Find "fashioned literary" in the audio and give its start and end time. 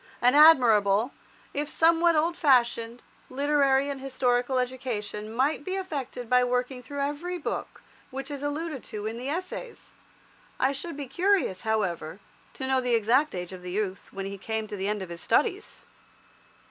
2.35-3.87